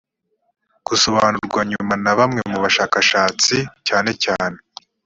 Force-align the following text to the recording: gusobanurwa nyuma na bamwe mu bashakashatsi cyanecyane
gusobanurwa 0.87 1.61
nyuma 1.71 1.93
na 2.03 2.13
bamwe 2.17 2.41
mu 2.51 2.57
bashakashatsi 2.63 3.55
cyanecyane 3.85 4.59